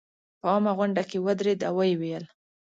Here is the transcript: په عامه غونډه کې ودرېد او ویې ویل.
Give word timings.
په 0.39 0.45
عامه 0.51 0.71
غونډه 0.77 1.03
کې 1.09 1.17
ودرېد 1.25 1.59
او 1.69 1.75
ویې 1.79 1.95
ویل. 1.99 2.25